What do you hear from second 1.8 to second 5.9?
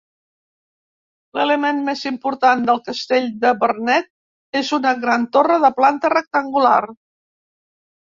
més important del castell de Vernet és una gran torre de